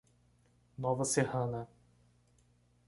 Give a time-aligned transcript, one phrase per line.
[0.85, 1.69] Nova Serrana